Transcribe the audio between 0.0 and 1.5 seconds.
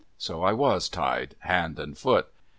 So, I was tied